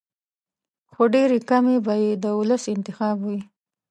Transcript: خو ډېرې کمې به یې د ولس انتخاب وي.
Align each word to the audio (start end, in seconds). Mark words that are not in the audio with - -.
خو 0.91 1.03
ډېرې 1.13 1.37
کمې 1.49 1.75
به 1.85 1.93
یې 2.03 2.11
د 2.23 2.25
ولس 2.39 2.63
انتخاب 2.75 3.17
وي. 3.27 3.39